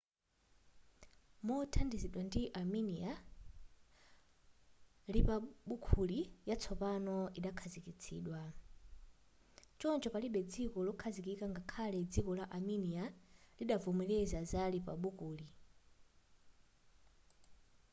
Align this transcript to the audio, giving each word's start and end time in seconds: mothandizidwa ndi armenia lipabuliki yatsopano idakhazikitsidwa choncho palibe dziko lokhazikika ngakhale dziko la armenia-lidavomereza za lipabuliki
mothandizidwa 1.47 2.21
ndi 2.27 2.41
armenia 2.59 3.11
lipabuliki 5.13 6.19
yatsopano 6.49 7.15
idakhazikitsidwa 7.37 8.39
choncho 9.79 10.09
palibe 10.13 10.39
dziko 10.51 10.77
lokhazikika 10.87 11.45
ngakhale 11.51 11.99
dziko 12.11 12.31
la 12.39 12.45
armenia-lidavomereza 12.57 14.39
za 14.51 14.63
lipabuliki 14.73 15.49